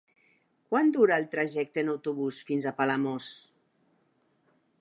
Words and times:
Quant 0.71 0.87
dura 0.95 1.19
el 1.23 1.27
trajecte 1.35 1.83
en 1.83 1.93
autobús 1.95 2.41
fins 2.49 2.67
a 2.67 2.75
Palamós? 2.81 3.29